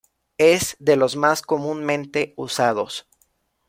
[0.39, 3.07] Es de los más comúnmente usados.